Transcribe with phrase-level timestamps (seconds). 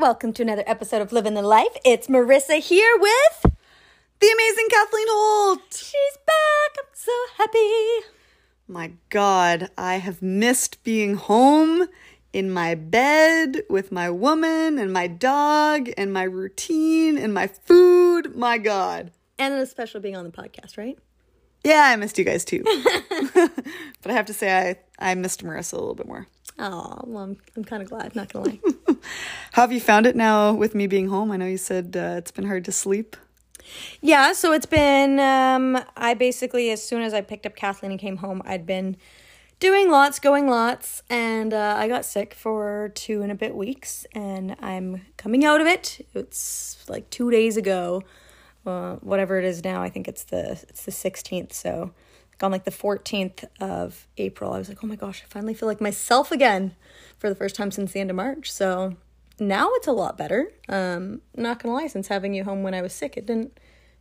[0.00, 1.76] Welcome to another episode of Living the Life.
[1.84, 3.56] It's Marissa here with
[4.20, 5.60] the amazing Kathleen Holt.
[5.72, 6.76] She's back.
[6.78, 8.06] I'm so happy.
[8.68, 11.88] My God, I have missed being home
[12.32, 18.36] in my bed with my woman and my dog and my routine and my food.
[18.36, 19.10] My God.
[19.36, 20.96] And especially being on the podcast, right?
[21.64, 22.62] Yeah, I missed you guys too.
[23.34, 26.28] but I have to say, I, I missed Marissa a little bit more.
[26.58, 28.60] Oh, well, I'm, I'm kind of glad, not gonna lie.
[29.52, 31.30] How have you found it now with me being home?
[31.30, 33.16] I know you said uh, it's been hard to sleep.
[34.00, 38.00] Yeah, so it's been, um, I basically, as soon as I picked up Kathleen and
[38.00, 38.96] came home, I'd been
[39.60, 44.06] doing lots, going lots, and uh, I got sick for two and a bit weeks,
[44.12, 46.06] and I'm coming out of it.
[46.14, 48.02] It's like two days ago,
[48.66, 49.82] uh, whatever it is now.
[49.82, 51.92] I think it's the it's the 16th, so
[52.42, 55.68] on like the 14th of April, I was like, oh my gosh, I finally feel
[55.68, 56.74] like myself again
[57.18, 58.50] for the first time since the end of March.
[58.50, 58.96] So
[59.38, 60.52] now it's a lot better.
[60.68, 63.58] Um, not gonna lie, since having you home when I was sick, it didn't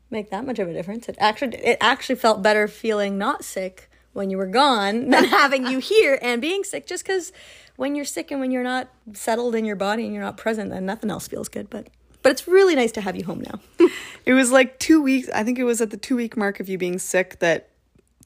[0.09, 1.09] make that much of a difference.
[1.09, 5.68] It actually it actually felt better feeling not sick when you were gone than having
[5.68, 7.31] you here and being sick just because
[7.75, 10.72] when you're sick and when you're not settled in your body and you're not present
[10.72, 11.88] then nothing else feels good but
[12.24, 13.88] but it's really nice to have you home now
[14.25, 16.68] it was like two weeks i think it was at the two week mark of
[16.68, 17.69] you being sick that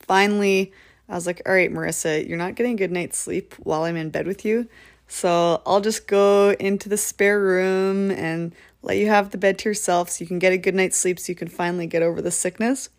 [0.03, 0.71] finally,
[1.09, 3.97] I was like, all right, Marissa, you're not getting a good night's sleep while I'm
[3.97, 4.67] in bed with you.
[5.07, 9.69] So I'll just go into the spare room and let you have the bed to
[9.69, 12.21] yourself so you can get a good night's sleep so you can finally get over
[12.21, 12.89] the sickness.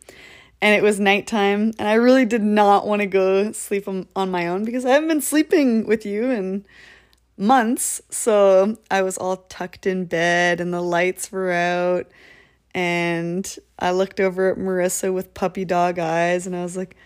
[0.61, 4.47] And it was nighttime, and I really did not want to go sleep on my
[4.47, 6.65] own because I haven't been sleeping with you in
[7.37, 8.01] months.
[8.11, 12.07] So I was all tucked in bed, and the lights were out
[12.75, 16.97] and I looked over at Marissa with puppy dog eyes and I was like,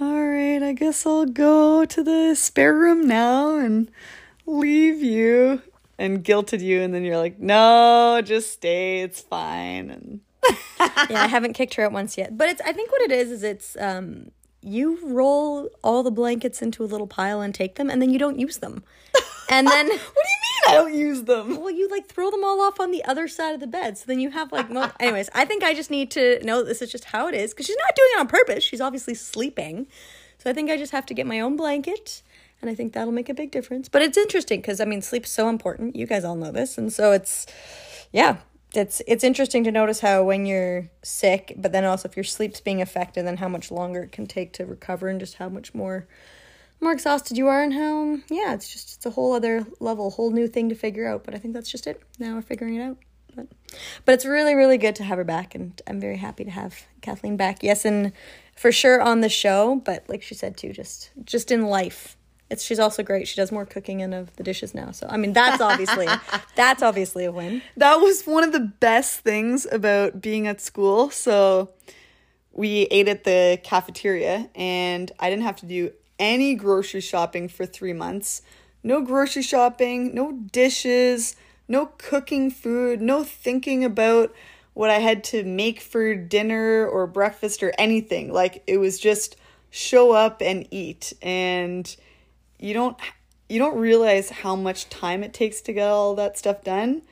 [0.00, 3.90] all right, I guess I'll go to the spare room now and
[4.44, 5.62] leave you
[5.98, 6.82] and guilted you.
[6.82, 9.00] And then you're like, no, just stay.
[9.00, 9.90] It's fine.
[9.90, 10.20] And
[11.08, 12.36] yeah, I haven't kicked her out once yet.
[12.36, 16.60] But it's, I think what it is, is it's, um, you roll all the blankets
[16.60, 18.82] into a little pile and take them and then you don't use them.
[19.48, 21.60] And then what do you mean I don't use them?
[21.60, 23.98] Well, you like throw them all off on the other side of the bed.
[23.98, 26.66] So then you have like mo- anyways, I think I just need to know that
[26.66, 28.64] this is just how it is cuz she's not doing it on purpose.
[28.64, 29.86] She's obviously sleeping.
[30.38, 32.22] So I think I just have to get my own blanket
[32.60, 33.88] and I think that'll make a big difference.
[33.88, 35.96] But it's interesting cuz I mean sleep's so important.
[35.96, 36.78] You guys all know this.
[36.78, 37.46] And so it's
[38.12, 38.38] yeah,
[38.74, 42.60] it's it's interesting to notice how when you're sick, but then also if your sleep's
[42.60, 45.74] being affected, then how much longer it can take to recover and just how much
[45.74, 46.06] more
[46.80, 50.30] more exhausted you are and how yeah it's just it's a whole other level whole
[50.30, 52.02] new thing to figure out but i think that's just it.
[52.18, 52.98] Now we're figuring it out.
[53.34, 53.48] But
[54.04, 56.86] but it's really really good to have her back and i'm very happy to have
[57.00, 57.62] kathleen back.
[57.62, 58.12] Yes and
[58.56, 62.16] for sure on the show but like she said too just just in life.
[62.48, 63.26] It's she's also great.
[63.26, 64.92] She does more cooking and of the dishes now.
[64.92, 66.06] So i mean that's obviously
[66.54, 67.62] that's obviously a win.
[67.76, 71.10] That was one of the best things about being at school.
[71.10, 71.70] So
[72.56, 77.66] we ate at the cafeteria and i didn't have to do any grocery shopping for
[77.66, 78.42] three months.
[78.82, 81.36] No grocery shopping, no dishes,
[81.68, 84.32] no cooking food, no thinking about
[84.74, 88.32] what I had to make for dinner or breakfast or anything.
[88.32, 89.36] Like it was just
[89.70, 91.12] show up and eat.
[91.22, 91.94] And
[92.58, 92.96] you don't
[93.48, 97.02] you don't realize how much time it takes to get all that stuff done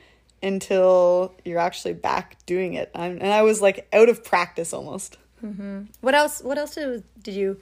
[0.43, 2.91] until you're actually back doing it.
[2.93, 5.17] and I was like out of practice almost.
[5.43, 5.83] Mm-hmm.
[6.01, 6.41] What else?
[6.41, 7.57] What else did, did you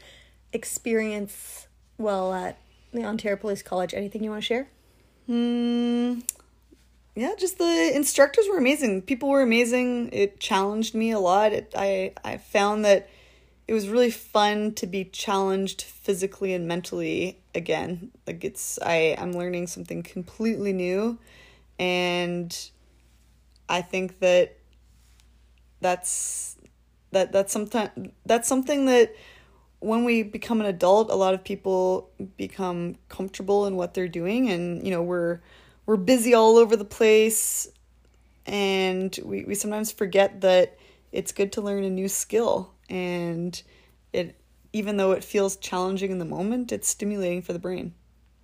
[0.53, 1.67] experience
[1.97, 2.57] well at
[2.91, 3.93] the Ontario Police College.
[3.93, 4.67] Anything you want to share?
[5.25, 6.19] Hmm.
[7.15, 9.01] yeah, just the instructors were amazing.
[9.03, 10.09] People were amazing.
[10.11, 11.53] It challenged me a lot.
[11.53, 13.09] It, I I found that
[13.67, 18.11] it was really fun to be challenged physically and mentally again.
[18.27, 21.17] Like it's I I'm learning something completely new
[21.79, 22.69] and
[23.69, 24.57] I think that
[25.79, 26.57] that's
[27.11, 29.13] that that's sometimes that's something that
[29.83, 34.49] when we become an adult, a lot of people become comfortable in what they're doing
[34.49, 35.41] and you know, we're
[35.85, 37.67] we're busy all over the place.
[38.45, 40.77] And we, we sometimes forget that
[41.11, 42.73] it's good to learn a new skill.
[42.89, 43.61] And
[44.13, 44.39] it
[44.71, 47.93] even though it feels challenging in the moment it's stimulating for the brain.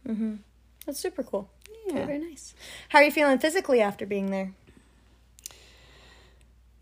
[0.08, 0.36] Mm-hmm.
[0.86, 1.50] that's super cool.
[1.88, 1.94] Yeah.
[1.94, 2.54] very, very nice.
[2.90, 4.52] How are you feeling physically after being there?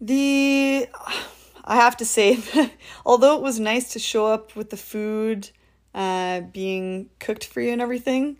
[0.01, 0.87] The
[1.67, 2.71] i have to say that
[3.05, 5.49] although it was nice to show up with the food
[5.93, 8.37] uh, being cooked for you and everything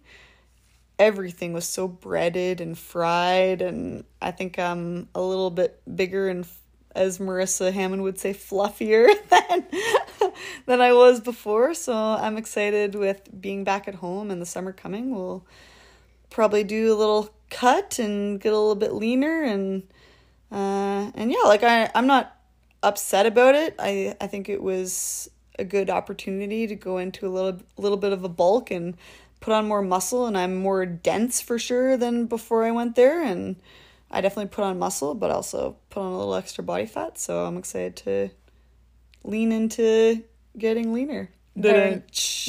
[0.99, 6.47] everything was so breaded and fried and i think i'm a little bit bigger and
[6.95, 9.65] as marissa hamon would say fluffier than
[10.65, 11.73] than i was before.
[11.73, 15.13] So i'm excited with being back at home and the summer coming.
[15.13, 15.45] We'll
[16.29, 19.83] probably do a little cut and get a little bit leaner and
[20.51, 22.36] uh and yeah like i i'm not
[22.83, 25.29] upset about it i i think it was
[25.59, 28.95] a good opportunity to go into a little little bit of a bulk and
[29.39, 33.21] put on more muscle and I'm more dense for sure than before I went there
[33.23, 33.55] and
[34.09, 37.45] I definitely put on muscle but also put on a little extra body fat so
[37.45, 38.29] I'm excited to
[39.23, 40.23] lean into
[40.57, 41.29] getting leaner.
[41.55, 42.03] Very,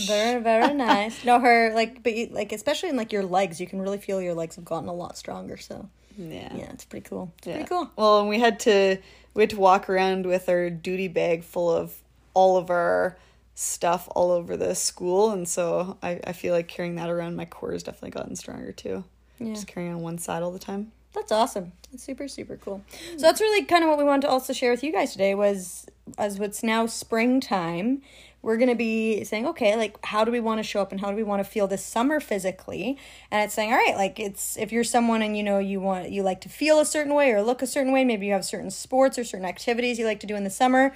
[0.06, 1.25] very, very nice.
[1.25, 4.20] No, her like, but you, like especially in like your legs, you can really feel
[4.20, 5.56] your legs have gotten a lot stronger.
[5.56, 6.54] So Yeah.
[6.54, 7.32] yeah, it's pretty cool.
[7.38, 7.54] It's Yeah.
[7.54, 7.90] pretty cool.
[7.96, 8.98] Well, and we had to
[9.38, 12.02] we had to walk around with our duty bag full of
[12.35, 13.17] all of our
[13.55, 17.44] stuff all over the school, and so I, I feel like carrying that around my
[17.44, 19.05] core has definitely gotten stronger too.
[19.38, 19.55] Yeah.
[19.55, 20.90] Just carrying on one side all the time.
[21.14, 21.70] That's awesome.
[21.93, 22.82] That's super super cool.
[23.12, 25.37] So that's really kind of what we wanted to also share with you guys today
[25.37, 25.87] was
[26.19, 28.02] as it's now springtime,
[28.43, 31.00] we're going to be saying okay, like how do we want to show up and
[31.00, 32.99] how do we want to feel this summer physically?
[33.31, 36.11] And it's saying all right, like it's if you're someone and you know you want
[36.11, 38.44] you like to feel a certain way or look a certain way, maybe you have
[38.44, 40.94] certain sports or certain activities you like to do in the summer.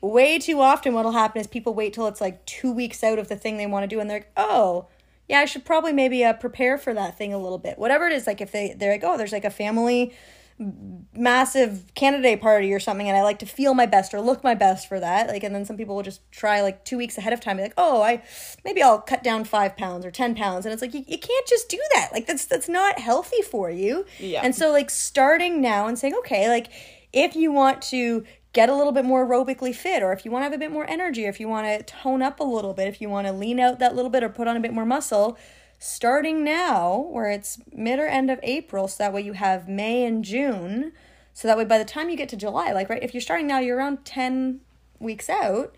[0.00, 3.28] Way too often what'll happen is people wait till it's like 2 weeks out of
[3.28, 4.86] the thing they want to do and they're like, "Oh,
[5.28, 7.78] yeah, I should probably maybe uh, prepare for that thing a little bit.
[7.78, 10.12] Whatever it is, like if they they're like, oh, there's like a family
[10.58, 14.44] massive Canada Day party or something, and I like to feel my best or look
[14.44, 15.28] my best for that.
[15.28, 17.62] Like, and then some people will just try like two weeks ahead of time, be
[17.62, 18.22] like, oh, I
[18.64, 21.46] maybe I'll cut down five pounds or ten pounds, and it's like you, you can't
[21.46, 22.10] just do that.
[22.12, 24.06] Like that's that's not healthy for you.
[24.18, 24.42] Yeah.
[24.42, 26.68] And so like starting now and saying, okay, like
[27.12, 30.42] if you want to get a little bit more aerobically fit or if you want
[30.42, 32.74] to have a bit more energy or if you want to tone up a little
[32.74, 34.72] bit if you want to lean out that little bit or put on a bit
[34.72, 35.38] more muscle
[35.82, 40.04] starting now where it's mid or end of april so that way you have may
[40.04, 40.92] and june
[41.32, 43.46] so that way by the time you get to july like right if you're starting
[43.46, 44.60] now you're around 10
[45.00, 45.74] weeks out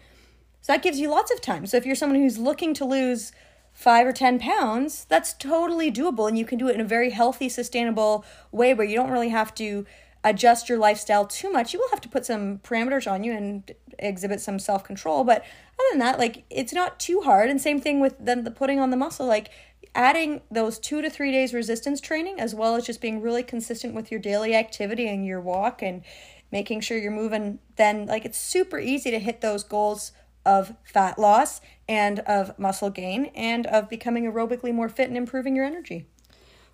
[0.61, 3.33] so that gives you lots of time so if you're someone who's looking to lose
[3.75, 6.29] five or 10 pounds, that's totally doable.
[6.29, 9.31] And you can do it in a very healthy, sustainable way where you don't really
[9.31, 9.85] have to
[10.23, 11.75] adjust your lifestyle too much.
[11.75, 15.25] You will have to put some parameters on you and exhibit some self control.
[15.25, 17.51] But other than that, like it's not too hard.
[17.51, 19.51] And same thing with then the putting on the muscle, like
[19.95, 23.95] adding those two to three days resistance training as well as just being really consistent
[23.95, 26.03] with your daily activity and your walk and
[26.51, 30.13] making sure you're moving then like it's super easy to hit those goals
[30.45, 35.57] of fat loss and of muscle gain and of becoming aerobically more fit and improving
[35.57, 36.07] your energy.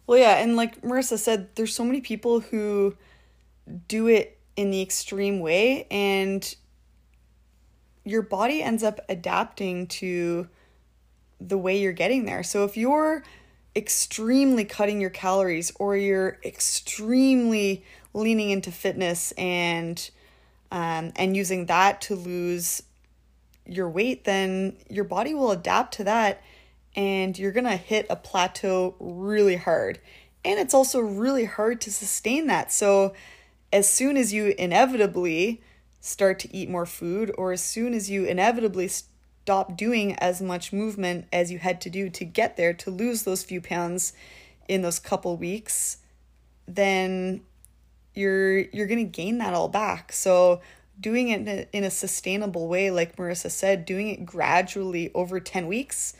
[0.06, 2.96] Well, yeah, and like Marissa said, there's so many people who
[3.86, 6.54] do it in the extreme way, and
[8.04, 10.48] your body ends up adapting to
[11.40, 12.42] the way you're getting there.
[12.42, 13.22] So if you're
[13.74, 20.10] extremely cutting your calories or you're extremely leaning into fitness and
[20.72, 22.82] um, and using that to lose
[23.66, 26.42] your weight, then your body will adapt to that
[26.96, 30.00] and you're gonna hit a plateau really hard.
[30.44, 32.72] And it's also really hard to sustain that.
[32.72, 33.14] So,
[33.72, 35.60] as soon as you inevitably
[36.00, 38.88] start to eat more food, or as soon as you inevitably
[39.42, 43.22] stop doing as much movement as you had to do to get there to lose
[43.22, 44.12] those few pounds
[44.68, 45.98] in those couple weeks,
[46.66, 47.40] then
[48.14, 50.12] you're you're going to gain that all back.
[50.12, 50.60] So
[51.00, 55.40] doing it in a, in a sustainable way like Marissa said, doing it gradually over
[55.40, 56.14] 10 weeks,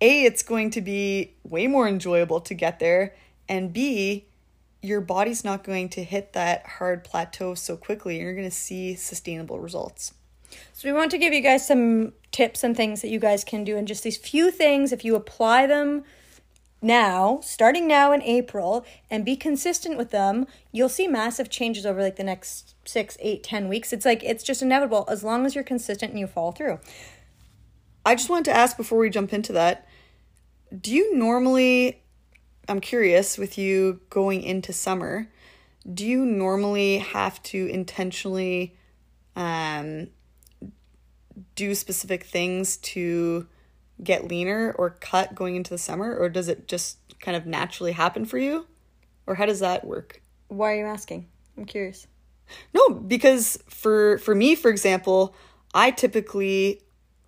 [0.00, 3.14] A it's going to be way more enjoyable to get there
[3.48, 4.26] and B
[4.82, 8.16] your body's not going to hit that hard plateau so quickly.
[8.16, 10.12] And you're going to see sustainable results.
[10.72, 13.64] So we want to give you guys some tips and things that you guys can
[13.64, 16.04] do and just these few things if you apply them
[16.84, 22.02] now, starting now in April, and be consistent with them, you'll see massive changes over
[22.02, 23.92] like the next six, eight, ten weeks.
[23.92, 26.80] It's like it's just inevitable as long as you're consistent and you follow through.
[28.04, 29.86] I just wanted to ask before we jump into that
[30.80, 32.02] do you normally,
[32.68, 35.28] I'm curious, with you going into summer,
[35.92, 38.74] do you normally have to intentionally
[39.36, 40.08] um,
[41.54, 43.46] do specific things to
[44.02, 47.92] get leaner or cut going into the summer, or does it just kind of naturally
[47.92, 48.66] happen for you?
[49.26, 50.20] Or how does that work?
[50.48, 51.28] Why are you asking?
[51.56, 52.06] I'm curious.
[52.74, 55.34] No, because for for me, for example,
[55.74, 56.82] I typically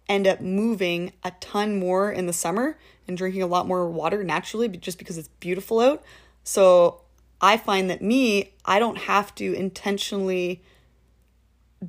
[0.08, 4.22] end up moving a ton more in the summer and drinking a lot more water
[4.22, 6.02] naturally just because it's beautiful out.
[6.42, 7.02] So
[7.40, 10.62] I find that me, I don't have to intentionally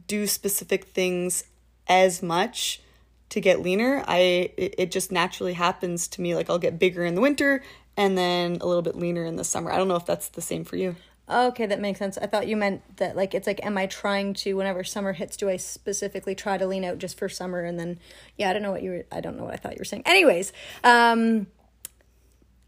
[0.08, 1.46] do specific things
[1.88, 2.82] as much
[3.30, 4.04] to get leaner.
[4.08, 7.64] I it, just naturally happens to me like I'll get bigger in the winter
[7.98, 9.72] and then a little bit leaner in the summer.
[9.72, 10.96] I don't know if that's the same for you.
[11.28, 12.20] Okay, that makes sense.
[12.20, 15.38] I thought you meant that like it's like am I trying to whenever summer hits
[15.38, 18.00] do I specifically try to lean out just for summer and then
[18.38, 19.86] yeah, I don't know what you were I don't know what I thought you were
[19.86, 20.04] saying.
[20.06, 21.48] Anyways, um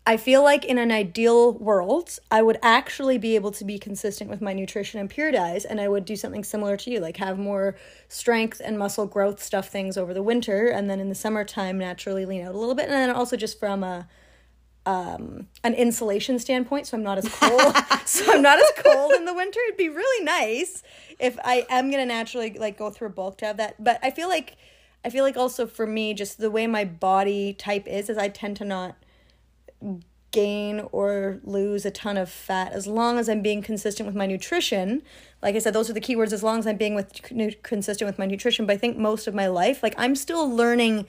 [0.08, 4.30] I feel like in an ideal world, I would actually be able to be consistent
[4.30, 7.38] with my nutrition and periodize, and I would do something similar to you, like have
[7.38, 7.76] more
[8.08, 12.26] strength and muscle growth stuff things over the winter, and then in the summertime naturally
[12.26, 14.08] lean out a little bit, and then also just from a
[14.86, 17.76] um, an insulation standpoint, so I'm not as cold.
[18.06, 19.60] so I'm not as cold in the winter.
[19.68, 20.84] It'd be really nice
[21.20, 23.84] if I am gonna naturally like go through a bulk to have that.
[23.84, 24.56] But I feel like
[25.04, 28.30] I feel like also for me, just the way my body type is, is I
[28.30, 28.96] tend to not
[30.31, 34.25] gain or lose a ton of fat as long as I'm being consistent with my
[34.25, 35.01] nutrition.
[35.41, 37.22] Like I said, those are the keywords as long as I'm being with
[37.63, 38.65] consistent with my nutrition.
[38.65, 41.07] But I think most of my life, like I'm still learning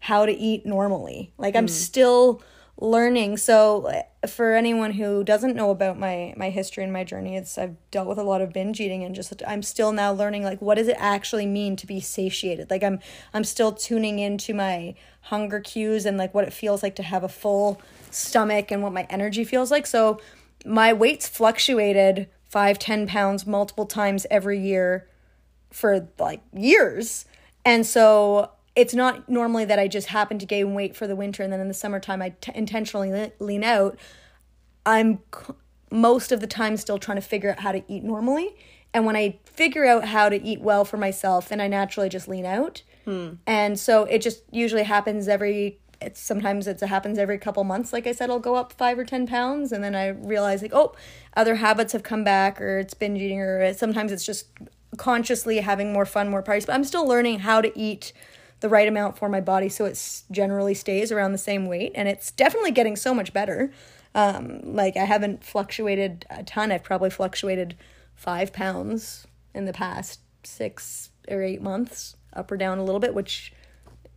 [0.00, 1.32] how to eat normally.
[1.38, 1.70] Like I'm mm.
[1.70, 2.42] still
[2.80, 3.36] learning.
[3.36, 7.76] So for anyone who doesn't know about my my history and my journey, it's I've
[7.90, 10.76] dealt with a lot of binge eating and just I'm still now learning like what
[10.76, 12.70] does it actually mean to be satiated?
[12.70, 12.98] Like I'm
[13.32, 17.22] I'm still tuning into my hunger cues and like what it feels like to have
[17.22, 19.86] a full stomach and what my energy feels like.
[19.86, 20.20] So
[20.64, 25.08] my weight's fluctuated five, ten pounds multiple times every year
[25.70, 27.24] for like years.
[27.64, 31.42] And so it's not normally that I just happen to gain weight for the winter
[31.42, 33.98] and then in the summertime I t- intentionally lean out.
[34.86, 35.54] I'm c-
[35.90, 38.56] most of the time still trying to figure out how to eat normally.
[38.92, 42.26] And when I figure out how to eat well for myself, then I naturally just
[42.26, 42.82] lean out.
[43.04, 43.34] Hmm.
[43.46, 47.92] And so it just usually happens every it's sometimes it's, it happens every couple months.
[47.92, 50.72] Like i said i'll go up five or ten pounds and then i realize like
[50.74, 50.94] oh
[51.36, 54.46] other habits have come back or it's binge eating or sometimes it's just
[54.96, 58.12] consciously having more fun more parties but i'm still learning how to eat
[58.60, 59.68] the right amount for my body.
[59.68, 63.72] So it generally stays around the same weight and it's definitely getting so much better.
[64.14, 66.72] Um, like i haven't fluctuated a ton.
[66.72, 67.76] I've probably fluctuated
[68.14, 73.14] five pounds in the past six or eight months up or down a little bit
[73.14, 73.52] which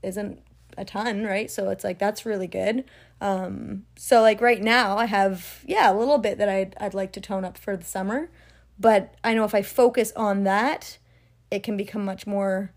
[0.01, 0.41] isn't
[0.77, 1.51] a ton right?
[1.51, 2.83] So it's like that's really good.
[3.21, 7.13] Um, so like right now i have yeah a little bit that I'd, I'd like
[7.13, 8.29] to tone up for the summer
[8.77, 10.97] but i know if i focus on that
[11.49, 12.73] it can become much more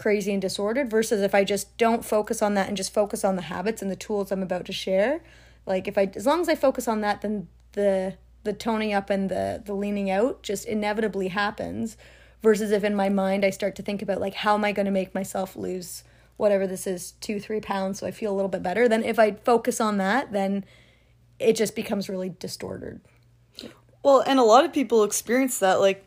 [0.00, 3.36] crazy and disordered versus if I just don't focus on that and just focus on
[3.36, 5.22] the habits and the tools I'm about to share.
[5.66, 9.10] Like if I as long as I focus on that then the the toning up
[9.10, 11.98] and the the leaning out just inevitably happens
[12.42, 14.86] versus if in my mind I start to think about like how am I going
[14.86, 16.04] to make myself lose
[16.36, 19.18] whatever this is 2 3 pounds so I feel a little bit better then if
[19.18, 20.64] I focus on that then
[21.40, 23.00] it just becomes really distorted.
[24.02, 26.06] Well, and a lot of people experience that like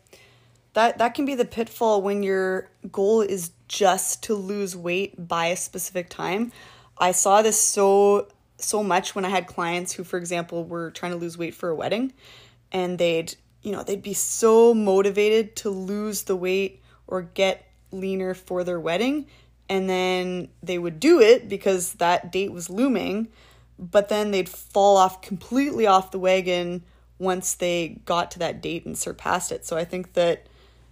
[0.73, 5.47] that that can be the pitfall when your goal is just to lose weight by
[5.47, 6.51] a specific time.
[6.97, 11.11] I saw this so so much when I had clients who for example were trying
[11.11, 12.13] to lose weight for a wedding
[12.71, 18.33] and they'd you know they'd be so motivated to lose the weight or get leaner
[18.33, 19.25] for their wedding
[19.69, 23.27] and then they would do it because that date was looming
[23.79, 26.83] but then they'd fall off completely off the wagon
[27.17, 29.65] once they got to that date and surpassed it.
[29.65, 30.47] So i think that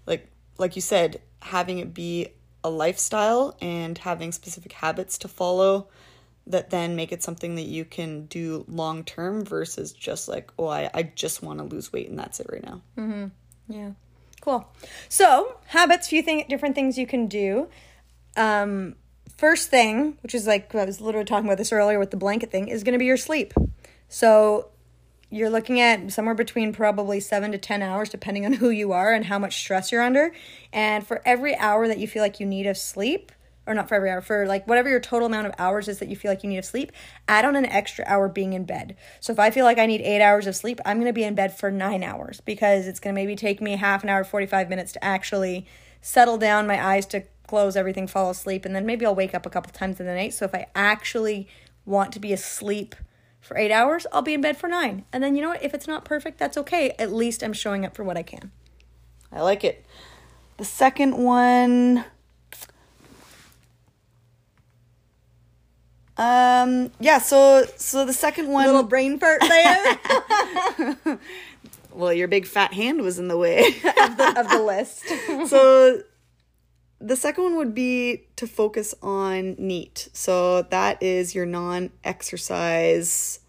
[0.07, 2.29] like like you said having it be
[2.63, 5.87] a lifestyle and having specific habits to follow
[6.47, 10.67] that then make it something that you can do long term versus just like oh
[10.67, 12.81] I, I just want to lose weight and that's it right now.
[12.97, 13.27] Mm-hmm.
[13.69, 13.91] yeah.
[14.41, 14.67] Cool.
[15.07, 17.69] So habits few thing, different things you can do.
[18.35, 18.95] Um,
[19.37, 22.51] first thing which is like i was literally talking about this earlier with the blanket
[22.51, 23.53] thing is going to be your sleep.
[24.07, 24.71] So
[25.31, 29.13] you're looking at somewhere between probably seven to 10 hours, depending on who you are
[29.13, 30.33] and how much stress you're under.
[30.73, 33.31] And for every hour that you feel like you need of sleep,
[33.67, 36.09] or not for every hour, for like whatever your total amount of hours is that
[36.09, 36.91] you feel like you need of sleep,
[37.27, 38.95] add on an extra hour being in bed.
[39.19, 41.35] So if I feel like I need eight hours of sleep, I'm to be in
[41.35, 44.91] bed for nine hours because it's to maybe take me half an hour, 45 minutes
[44.93, 45.67] to actually
[46.01, 49.45] settle down, my eyes to close, everything fall asleep, and then maybe I'll wake up
[49.45, 50.33] a couple times in the night.
[50.33, 51.47] So if I actually
[51.85, 52.95] want to be asleep
[53.41, 55.05] for eight hours, I'll be in bed for nine.
[55.11, 55.63] And then you know what?
[55.63, 56.91] If it's not perfect, that's okay.
[56.97, 58.51] At least I'm showing up for what I can.
[59.31, 59.85] I like it.
[60.57, 62.05] The second one.
[66.21, 69.99] Um yeah, so so the second one Little brain fart there
[71.93, 73.65] well, your big fat hand was in the way.
[74.01, 75.03] of, the, of the list.
[75.47, 76.03] so
[76.99, 80.09] the second one would be to focus on NEAT.
[80.13, 83.39] So that is your non-exercise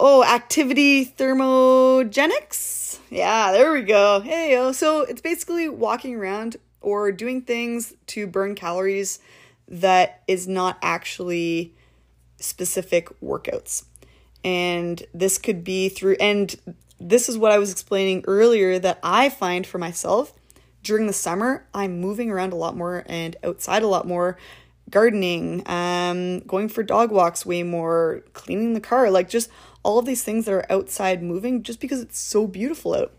[0.00, 2.98] Oh, activity thermogenics?
[3.10, 4.20] Yeah, there we go.
[4.20, 4.72] Hey.
[4.72, 9.18] So it's basically walking around or doing things to burn calories
[9.68, 11.74] that is not actually
[12.40, 13.84] specific workouts.
[14.44, 16.54] And this could be through, and
[16.98, 20.32] this is what I was explaining earlier that I find for myself
[20.82, 24.38] during the summer, I'm moving around a lot more and outside a lot more,
[24.90, 29.50] gardening, um, going for dog walks way more, cleaning the car, like just
[29.82, 33.12] all of these things that are outside moving just because it's so beautiful out.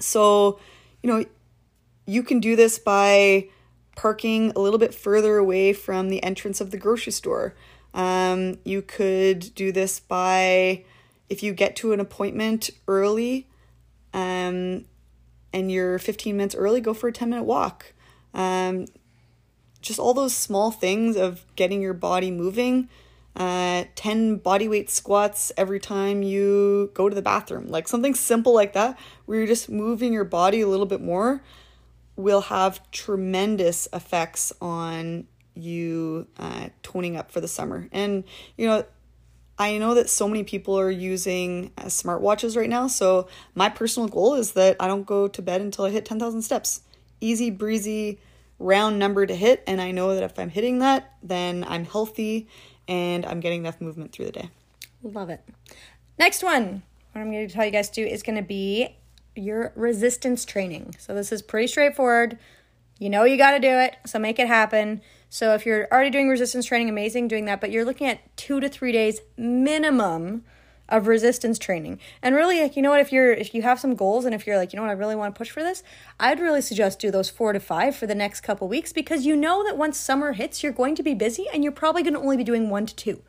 [0.00, 0.58] So,
[1.02, 1.24] you know,
[2.06, 3.48] you can do this by
[3.98, 7.56] parking a little bit further away from the entrance of the grocery store.
[7.92, 10.84] Um, you could do this by
[11.28, 13.48] if you get to an appointment early
[14.14, 14.84] um,
[15.52, 17.92] and you're 15 minutes early, go for a 10 minute walk.
[18.34, 18.86] Um,
[19.82, 22.88] just all those small things of getting your body moving
[23.34, 27.68] uh, 10 body weight squats every time you go to the bathroom.
[27.68, 31.42] Like something simple like that, where you're just moving your body a little bit more,
[32.18, 37.88] will have tremendous effects on you uh, toning up for the summer.
[37.92, 38.24] And,
[38.56, 38.84] you know,
[39.56, 42.88] I know that so many people are using uh, smartwatches right now.
[42.88, 46.42] So, my personal goal is that I don't go to bed until I hit 10,000
[46.42, 46.82] steps.
[47.20, 48.18] Easy breezy,
[48.58, 49.62] round number to hit.
[49.66, 52.48] And I know that if I'm hitting that, then I'm healthy
[52.88, 54.50] and I'm getting enough movement through the day.
[55.04, 55.40] Love it.
[56.18, 58.96] Next one, what I'm going to tell you guys to do is going to be
[59.38, 60.94] your resistance training.
[60.98, 62.38] So this is pretty straightforward.
[62.98, 65.00] You know you got to do it, so make it happen.
[65.30, 68.60] So if you're already doing resistance training, amazing doing that, but you're looking at 2
[68.60, 70.44] to 3 days minimum
[70.88, 72.00] of resistance training.
[72.22, 74.46] And really like you know what if you're if you have some goals and if
[74.46, 75.82] you're like, you know what I really want to push for this,
[76.18, 79.36] I'd really suggest do those 4 to 5 for the next couple weeks because you
[79.36, 82.20] know that once summer hits, you're going to be busy and you're probably going to
[82.20, 83.22] only be doing 1 to 2.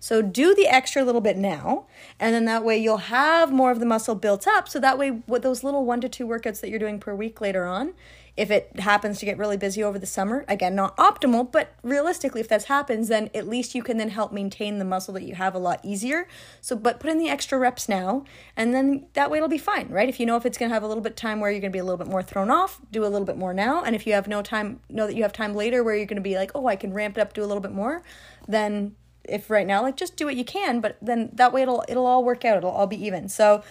[0.00, 1.86] So do the extra little bit now,
[2.18, 4.68] and then that way you'll have more of the muscle built up.
[4.68, 7.40] So that way, with those little one to two workouts that you're doing per week
[7.40, 7.94] later on,
[8.36, 12.40] if it happens to get really busy over the summer, again, not optimal, but realistically,
[12.40, 15.34] if that happens, then at least you can then help maintain the muscle that you
[15.34, 16.28] have a lot easier.
[16.60, 19.88] So, but put in the extra reps now, and then that way it'll be fine,
[19.88, 20.08] right?
[20.08, 21.70] If you know if it's gonna have a little bit of time where you're gonna
[21.70, 23.82] be a little bit more thrown off, do a little bit more now.
[23.82, 26.20] And if you have no time, know that you have time later where you're gonna
[26.20, 28.02] be like, oh, I can ramp it up, do a little bit more,
[28.46, 28.96] then
[29.28, 32.06] if right now, like just do what you can, but then that way it'll it'll
[32.06, 33.28] all work out, it'll all be even.
[33.28, 33.62] So,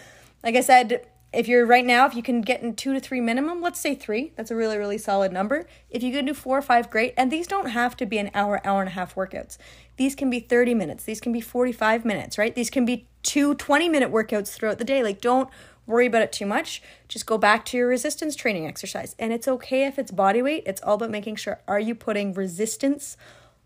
[0.44, 3.20] like I said, if you're right now, if you can get in two to three
[3.20, 5.68] minimum, let's say three, that's a really, really solid number.
[5.90, 7.14] If you can do four or five, great.
[7.18, 9.58] And these don't have to be an hour, hour and a half workouts.
[9.98, 12.56] These can be 30 minutes, these can be 45 minutes, right?
[12.56, 15.04] These can be two 20 minute workouts throughout the day.
[15.04, 15.50] Like, don't
[15.86, 16.82] worry about it too much.
[17.08, 19.16] Just go back to your resistance training exercise.
[19.20, 22.34] And it's okay if it's body weight, it's all about making sure are you putting
[22.34, 23.18] resistance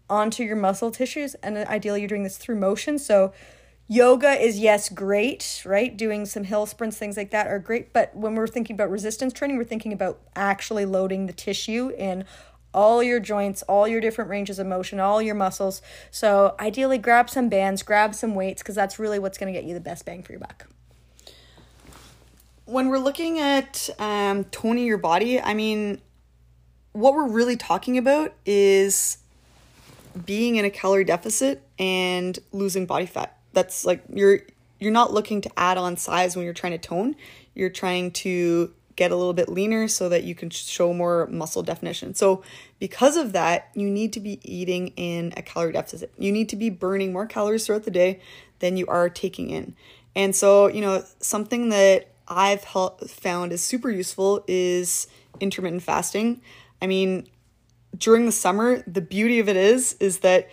[0.09, 1.35] onto your muscle tissues?
[1.35, 2.99] And ideally, you're doing this through motion.
[2.99, 3.33] So,
[3.91, 5.97] Yoga is, yes, great, right?
[5.97, 7.91] Doing some hill sprints, things like that are great.
[7.91, 12.23] But when we're thinking about resistance training, we're thinking about actually loading the tissue in
[12.71, 15.81] all your joints, all your different ranges of motion, all your muscles.
[16.11, 19.67] So, ideally, grab some bands, grab some weights, because that's really what's going to get
[19.67, 20.67] you the best bang for your buck.
[22.65, 25.99] When we're looking at um, toning your body, I mean,
[26.91, 29.17] what we're really talking about is
[30.25, 34.39] being in a calorie deficit and losing body fat that's like you're
[34.79, 37.15] you're not looking to add on size when you're trying to tone.
[37.53, 41.63] You're trying to get a little bit leaner so that you can show more muscle
[41.63, 42.13] definition.
[42.15, 42.43] So,
[42.79, 46.13] because of that, you need to be eating in a calorie deficit.
[46.17, 48.21] You need to be burning more calories throughout the day
[48.59, 49.75] than you are taking in.
[50.15, 55.07] And so, you know, something that I've found is super useful is
[55.39, 56.41] intermittent fasting.
[56.81, 57.27] I mean,
[57.99, 60.49] during the summer, the beauty of it is is that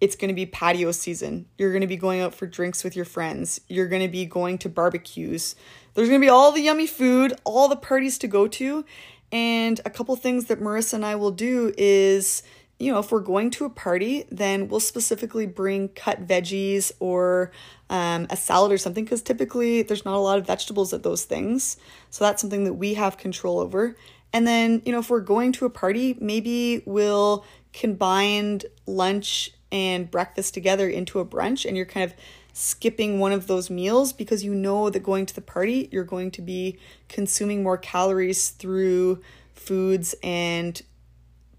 [0.00, 1.46] it's going to be patio season.
[1.56, 3.60] You're going to be going out for drinks with your friends.
[3.68, 5.56] You're going to be going to barbecues.
[5.94, 8.84] There's going to be all the yummy food, all the parties to go to.
[9.32, 12.42] And a couple things that Marissa and I will do is
[12.78, 17.52] you know, if we're going to a party, then we'll specifically bring cut veggies or
[17.88, 21.24] um, a salad or something because typically there's not a lot of vegetables at those
[21.24, 21.76] things.
[22.10, 23.96] So that's something that we have control over.
[24.34, 30.10] And then, you know, if we're going to a party, maybe we'll combine lunch and
[30.10, 32.16] breakfast together into a brunch and you're kind of
[32.52, 36.32] skipping one of those meals because you know that going to the party, you're going
[36.32, 36.76] to be
[37.08, 39.22] consuming more calories through
[39.54, 40.82] foods and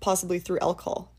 [0.01, 1.14] possibly through alcohol.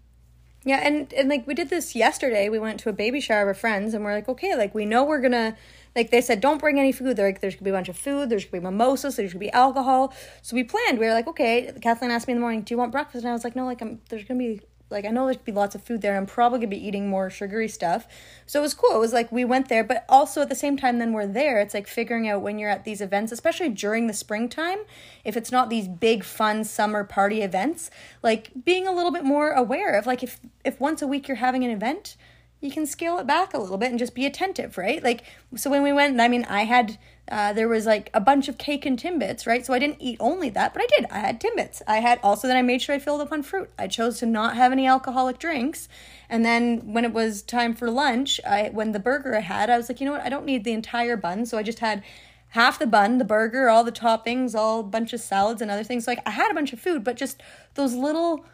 [0.67, 2.49] Yeah, and and like we did this yesterday.
[2.49, 4.85] We went to a baby shower of our friends, and we're like, okay, like we
[4.85, 5.57] know we're gonna.
[5.95, 7.17] Like they said, don't bring any food.
[7.17, 8.31] They're like, there's gonna be a bunch of food.
[8.31, 9.15] There's gonna be mimosas.
[9.15, 10.13] There's gonna be alcohol.
[10.43, 10.99] So we planned.
[10.99, 11.73] We were like, okay.
[11.81, 13.23] Kathleen asked me in the morning, do you want breakfast?
[13.23, 13.65] And I was like, no.
[13.65, 14.01] Like I'm.
[14.09, 16.17] There's gonna be like I know there's be lots of food there.
[16.17, 18.07] I'm probably gonna be eating more sugary stuff.
[18.47, 18.95] So it was cool.
[18.95, 21.61] It was like we went there, but also at the same time, then we're there.
[21.61, 24.79] It's like figuring out when you're at these events, especially during the springtime,
[25.25, 27.91] if it's not these big fun summer party events,
[28.23, 31.39] like being a little bit more aware of like if if once a week you're
[31.39, 32.17] having an event,
[32.61, 35.03] you can scale it back a little bit and just be attentive, right?
[35.03, 35.23] Like
[35.55, 36.99] so when we went, I mean, I had
[37.31, 39.67] uh, there was like a bunch of cake and timbits, right?
[39.67, 41.07] So I didn't eat only that, but I did.
[41.11, 41.83] I had timbits.
[41.87, 43.71] I had also then I made sure I filled up on fruit.
[43.79, 45.89] I chose to not have any alcoholic drinks.
[46.29, 49.77] And then when it was time for lunch, I when the burger I had, I
[49.77, 50.23] was like, you know what?
[50.23, 52.03] I don't need the entire bun, so I just had
[52.51, 55.85] half the bun, the burger, all the toppings, all a bunch of salads and other
[55.85, 56.05] things.
[56.05, 57.43] So, like I had a bunch of food, but just
[57.75, 58.45] those little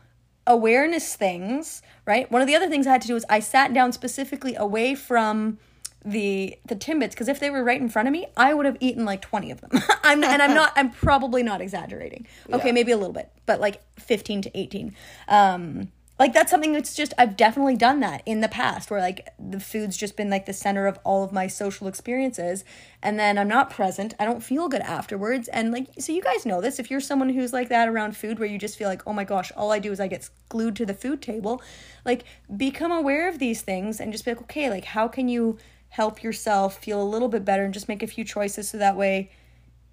[0.46, 2.30] awareness things, right?
[2.30, 4.94] One of the other things I had to do was I sat down specifically away
[4.94, 5.58] from
[6.04, 8.76] the the timbits because if they were right in front of me, I would have
[8.80, 9.70] eaten like 20 of them.
[10.02, 12.26] I'm and I'm not I'm probably not exaggerating.
[12.52, 12.72] Okay, Yeah.
[12.72, 14.96] maybe a little bit, but like 15 to 18.
[15.28, 19.28] Um like that's something that's just I've definitely done that in the past where like
[19.38, 22.64] the food's just been like the center of all of my social experiences
[23.02, 24.14] and then I'm not present.
[24.20, 27.30] I don't feel good afterwards and like so you guys know this if you're someone
[27.30, 29.78] who's like that around food where you just feel like oh my gosh all I
[29.78, 31.62] do is I get glued to the food table
[32.04, 32.24] like
[32.56, 36.22] become aware of these things and just be like okay like how can you help
[36.22, 39.30] yourself feel a little bit better and just make a few choices so that way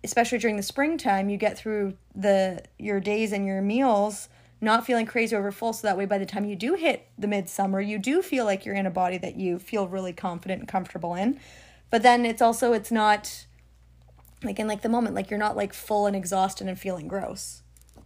[0.04, 4.30] especially during the springtime you get through the your days and your meals
[4.62, 7.28] not feeling crazy over full so that way by the time you do hit the
[7.28, 10.68] midsummer you do feel like you're in a body that you feel really confident and
[10.68, 11.40] comfortable in
[11.90, 13.46] but then it's also it's not
[14.44, 17.62] like in like the moment like you're not like full and exhausted and feeling gross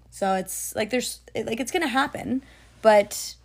[0.09, 2.43] so it's like there's it, like it's gonna happen
[2.81, 3.35] but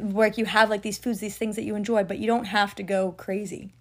[0.00, 2.74] like you have like these foods these things that you enjoy but you don't have
[2.74, 3.72] to go crazy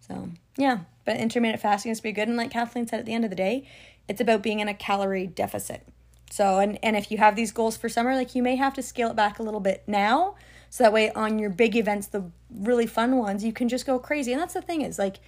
[0.00, 2.28] so yeah, but intermittent fasting is pretty good.
[2.28, 3.68] And like Kathleen said, at the end of the day,
[4.08, 5.86] it's about being in a calorie deficit.
[6.32, 8.82] So and and if you have these goals for summer, like you may have to
[8.82, 10.34] scale it back a little bit now,
[10.70, 13.98] so that way on your big events, the really fun ones, you can just go
[13.98, 14.32] crazy.
[14.32, 15.18] And that's the thing is like,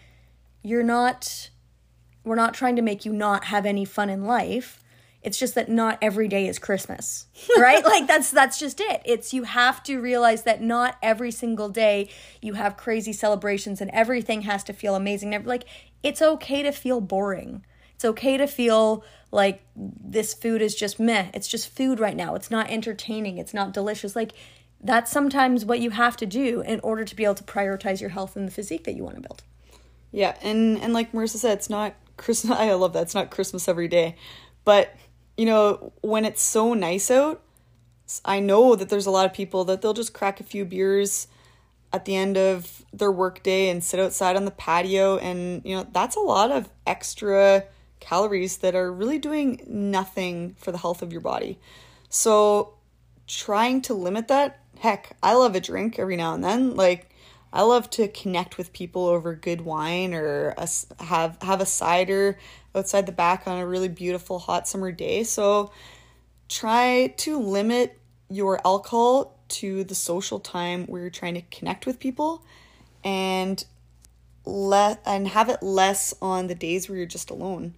[0.62, 1.50] you're not,
[2.24, 4.82] we're not trying to make you not have any fun in life.
[5.20, 7.26] It's just that not every day is Christmas,
[7.58, 7.84] right?
[7.84, 9.02] like that's that's just it.
[9.04, 12.08] It's you have to realize that not every single day
[12.40, 15.38] you have crazy celebrations and everything has to feel amazing.
[15.44, 15.64] Like
[16.02, 17.66] it's okay to feel boring.
[17.94, 21.30] It's okay to feel like this food is just meh.
[21.35, 22.35] It's just food right now.
[22.35, 23.38] It's not entertaining.
[23.38, 24.14] It's not delicious.
[24.14, 24.33] Like
[24.80, 28.11] that's sometimes what you have to do in order to be able to prioritize your
[28.11, 29.42] health and the physique that you want to build.
[30.12, 32.57] Yeah, and and like Marissa said, it's not Christmas.
[32.59, 33.02] I love that.
[33.02, 34.14] It's not Christmas every day,
[34.64, 34.94] but
[35.37, 37.42] you know when it's so nice out,
[38.24, 41.26] I know that there's a lot of people that they'll just crack a few beers
[41.92, 45.87] at the end of their workday and sit outside on the patio, and you know
[45.92, 47.64] that's a lot of extra
[48.04, 51.58] calories that are really doing nothing for the health of your body.
[52.10, 52.74] So
[53.26, 56.76] trying to limit that, heck, I love a drink every now and then.
[56.76, 57.10] Like
[57.52, 60.68] I love to connect with people over good wine or a
[61.02, 62.38] have have a cider
[62.74, 65.24] outside the back on a really beautiful hot summer day.
[65.24, 65.72] So
[66.48, 72.00] try to limit your alcohol to the social time where you're trying to connect with
[72.00, 72.44] people
[73.02, 73.64] and
[74.44, 77.74] let and have it less on the days where you're just alone.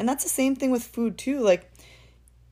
[0.00, 1.40] And that's the same thing with food too.
[1.40, 1.70] Like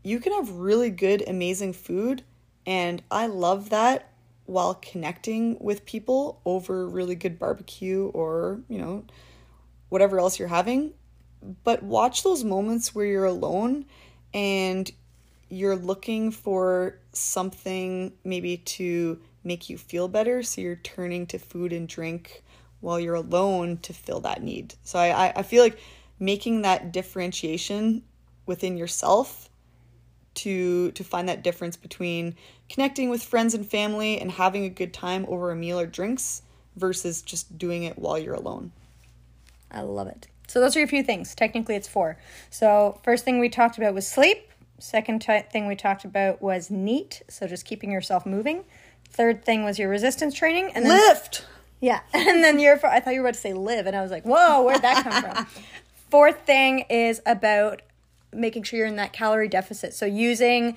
[0.02, 2.22] you can have really good amazing food
[2.66, 4.10] and I love that
[4.44, 9.04] while connecting with people over really good barbecue or, you know,
[9.88, 10.92] whatever else you're having.
[11.64, 13.86] But watch those moments where you're alone
[14.34, 14.90] and
[15.48, 20.42] you're looking for something maybe to make you feel better.
[20.42, 22.44] So you're turning to food and drink
[22.80, 24.74] while you're alone to fill that need.
[24.84, 25.78] So I, I, feel like
[26.18, 28.02] making that differentiation
[28.46, 29.48] within yourself
[30.34, 32.34] to to find that difference between
[32.68, 36.42] connecting with friends and family and having a good time over a meal or drinks
[36.76, 38.70] versus just doing it while you're alone.
[39.70, 40.28] I love it.
[40.46, 41.34] So those are a few things.
[41.34, 42.18] Technically, it's four.
[42.50, 44.48] So first thing we talked about was sleep.
[44.78, 47.22] Second t- thing we talked about was neat.
[47.28, 48.64] So just keeping yourself moving.
[49.10, 51.44] Third thing was your resistance training, and then Lift.
[51.80, 54.10] yeah, and then your I thought you were about to say live, and I was
[54.10, 55.46] like, whoa, where'd that come from?
[56.10, 57.82] Fourth thing is about
[58.32, 59.94] making sure you're in that calorie deficit.
[59.94, 60.76] So using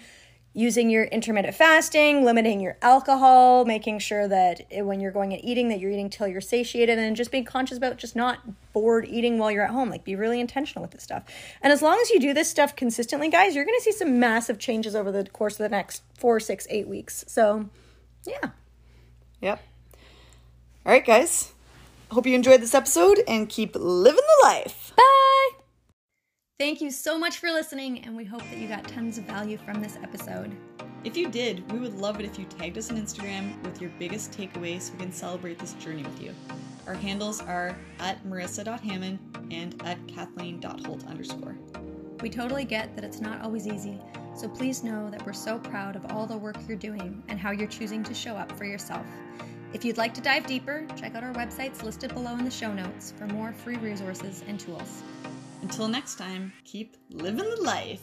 [0.54, 5.70] using your intermittent fasting, limiting your alcohol, making sure that when you're going and eating
[5.70, 8.40] that you're eating till you're satiated and just being conscious about just not
[8.74, 9.90] bored eating while you're at home.
[9.90, 11.24] Like be really intentional with this stuff.
[11.62, 14.20] And as long as you do this stuff consistently, guys, you're going to see some
[14.20, 17.24] massive changes over the course of the next 4, 6, 8 weeks.
[17.28, 17.70] So,
[18.26, 18.50] yeah.
[19.40, 19.62] Yep.
[20.86, 21.54] All right, guys.
[22.12, 24.92] Hope you enjoyed this episode and keep living the life.
[24.98, 25.50] Bye.
[26.60, 29.58] Thank you so much for listening, and we hope that you got tons of value
[29.58, 30.52] from this episode.
[31.06, 33.92] If you did, we would love it if you tagged us on Instagram with your
[33.98, 36.36] biggest takeaways so we can celebrate this journey with you.
[36.86, 39.18] Our handles are at marissa.hamon
[39.50, 41.56] and at kathleen.holt underscore.
[42.20, 44.02] We totally get that it's not always easy,
[44.36, 47.52] so please know that we're so proud of all the work you're doing and how
[47.52, 49.06] you're choosing to show up for yourself.
[49.74, 52.74] If you'd like to dive deeper, check out our websites listed below in the show
[52.74, 55.02] notes for more free resources and tools.
[55.62, 58.02] Until next time, keep living the life.